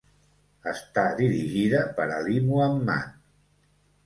[0.71, 3.15] Està dirigida per Ali Muhammad.